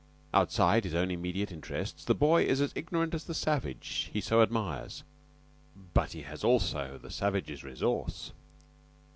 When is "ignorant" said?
2.73-3.13